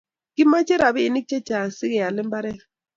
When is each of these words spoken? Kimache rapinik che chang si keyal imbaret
Kimache 0.35 0.75
rapinik 0.81 1.25
che 1.29 1.37
chang 1.47 1.71
si 1.77 1.85
keyal 1.91 2.17
imbaret 2.23 2.59